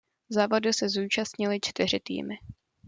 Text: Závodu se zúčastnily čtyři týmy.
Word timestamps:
Závodu 0.29 0.73
se 0.73 0.89
zúčastnily 0.89 1.59
čtyři 1.61 1.99
týmy. 1.99 2.35